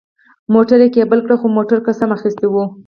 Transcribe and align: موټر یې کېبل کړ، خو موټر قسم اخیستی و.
موټر 0.53 0.79
یې 0.83 0.89
کېبل 0.95 1.19
کړ، 1.25 1.31
خو 1.41 1.47
موټر 1.57 1.77
قسم 1.87 2.09
اخیستی 2.17 2.47
و. 2.49 2.55